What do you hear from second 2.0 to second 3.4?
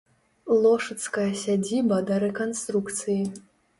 да рэканструкцыі.